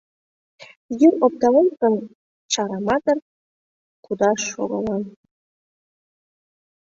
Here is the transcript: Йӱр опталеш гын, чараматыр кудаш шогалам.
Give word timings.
Йӱр 0.99 1.13
опталеш 1.25 1.69
гын, 1.81 1.95
чараматыр 2.51 3.17
кудаш 4.05 4.39
шогалам. 4.51 5.03